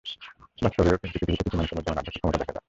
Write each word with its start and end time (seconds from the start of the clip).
বাস্তবেও 0.63 0.91
কিন্তু 1.01 1.15
পৃথিবীতে 1.21 1.43
কিছু 1.45 1.57
মানুষের 1.59 1.77
মধ্যে 1.77 1.89
এমন 1.91 1.97
আধ্যাত্মিক 1.99 2.21
ক্ষমতা 2.23 2.39
দেখা 2.41 2.51
যায়। 2.53 2.59